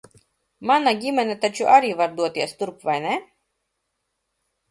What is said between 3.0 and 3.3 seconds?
ne?